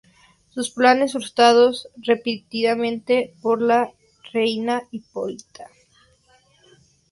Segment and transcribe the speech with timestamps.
[0.49, 3.93] Sus planes frustradas repetidamente por la
[4.33, 5.69] reina Hipólita.